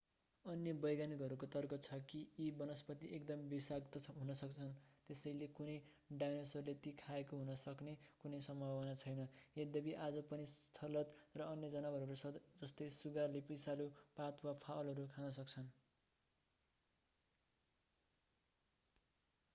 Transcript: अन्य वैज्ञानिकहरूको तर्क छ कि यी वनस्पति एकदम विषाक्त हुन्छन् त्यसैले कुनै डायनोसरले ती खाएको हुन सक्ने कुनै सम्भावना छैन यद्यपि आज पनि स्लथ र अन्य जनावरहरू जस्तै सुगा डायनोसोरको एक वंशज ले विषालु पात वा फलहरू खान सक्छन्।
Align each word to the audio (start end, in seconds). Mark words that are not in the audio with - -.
अन्य 0.45 0.71
वैज्ञानिकहरूको 0.83 1.47
तर्क 1.55 1.73
छ 1.79 1.97
कि 2.11 2.19
यी 2.37 2.45
वनस्पति 2.61 3.09
एकदम 3.17 3.41
विषाक्त 3.49 3.97
हुन्छन् 4.13 4.71
त्यसैले 5.09 5.49
कुनै 5.59 5.75
डायनोसरले 6.15 6.73
ती 6.87 6.93
खाएको 7.01 7.41
हुन 7.41 7.57
सक्ने 7.63 7.93
कुनै 8.23 8.39
सम्भावना 8.47 8.95
छैन 9.01 9.21
यद्यपि 9.55 9.93
आज 10.05 10.17
पनि 10.31 10.47
स्लथ 10.53 11.13
र 11.35 11.49
अन्य 11.49 11.69
जनावरहरू 11.75 12.17
जस्तै 12.63 12.87
सुगा 12.95 13.27
डायनोसोरको 13.27 13.35
एक 13.35 13.35
वंशज 13.35 13.35
ले 13.51 13.53
विषालु 13.53 13.87
पात 14.17 14.41
वा 14.49 14.55
फलहरू 14.65 15.05
खान 15.13 15.29
सक्छन्। 15.37 15.69